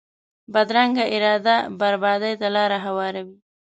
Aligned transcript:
بدرنګه 0.53 1.05
اراده 1.15 1.55
بربادي 1.79 2.33
ته 2.41 2.47
لار 2.55 2.71
هواروي 2.85 3.35